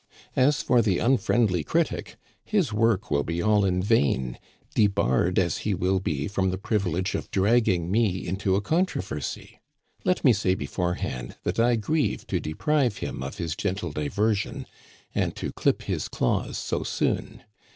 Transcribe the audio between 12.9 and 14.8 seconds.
him of his gentle diversion,